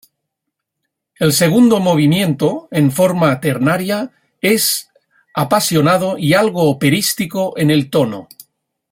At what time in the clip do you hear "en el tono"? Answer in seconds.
7.55-8.27